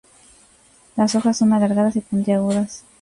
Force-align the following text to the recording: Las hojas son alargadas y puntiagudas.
Las 0.95 1.13
hojas 1.13 1.37
son 1.37 1.53
alargadas 1.53 1.95
y 1.95 2.01
puntiagudas. 2.01 2.83